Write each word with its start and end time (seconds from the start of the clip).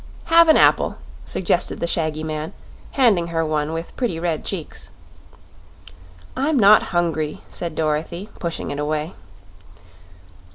"Have 0.33 0.49
an 0.49 0.57
apple," 0.57 0.97
suggested 1.25 1.79
the 1.79 1.85
shaggy 1.85 2.23
man, 2.23 2.53
handing 2.93 3.27
her 3.27 3.45
one 3.45 3.71
with 3.71 3.95
pretty 3.95 4.19
red 4.19 4.43
cheeks. 4.43 4.89
"I'm 6.35 6.57
not 6.57 6.81
hungry," 6.89 7.41
said 7.49 7.75
Dorothy, 7.75 8.27
pushing 8.39 8.71
it 8.71 8.79
away. 8.79 9.13